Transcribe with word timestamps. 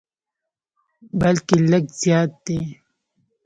بلکې 1.19 1.55
لږ 1.71 1.85
زیات 2.01 2.31
دي. 2.45 2.59